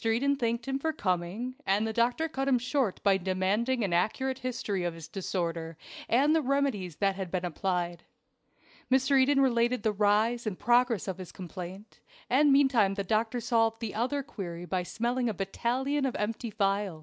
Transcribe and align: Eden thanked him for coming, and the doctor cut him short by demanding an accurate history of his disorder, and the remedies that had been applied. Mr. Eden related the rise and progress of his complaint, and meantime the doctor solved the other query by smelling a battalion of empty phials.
Eden 0.03 0.35
thanked 0.35 0.67
him 0.67 0.79
for 0.79 0.91
coming, 0.91 1.53
and 1.63 1.85
the 1.85 1.93
doctor 1.93 2.27
cut 2.27 2.47
him 2.47 2.57
short 2.57 2.99
by 3.03 3.17
demanding 3.17 3.83
an 3.83 3.93
accurate 3.93 4.39
history 4.39 4.83
of 4.83 4.95
his 4.95 5.07
disorder, 5.07 5.77
and 6.09 6.33
the 6.35 6.41
remedies 6.41 6.95
that 6.95 7.15
had 7.15 7.29
been 7.29 7.45
applied. 7.45 8.03
Mr. 8.91 9.21
Eden 9.21 9.39
related 9.41 9.83
the 9.83 9.91
rise 9.91 10.47
and 10.47 10.57
progress 10.57 11.07
of 11.07 11.19
his 11.19 11.31
complaint, 11.31 11.99
and 12.31 12.51
meantime 12.51 12.95
the 12.95 13.03
doctor 13.03 13.39
solved 13.39 13.79
the 13.79 13.93
other 13.93 14.23
query 14.23 14.65
by 14.65 14.81
smelling 14.81 15.29
a 15.29 15.35
battalion 15.35 16.03
of 16.07 16.15
empty 16.15 16.49
phials. 16.49 16.99